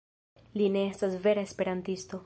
Li 0.61 0.69
ne 0.77 0.81
estas 0.93 1.19
vera 1.29 1.47
esperantisto 1.51 2.19